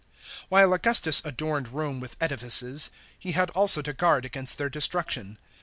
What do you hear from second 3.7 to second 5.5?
to guard against their destruction.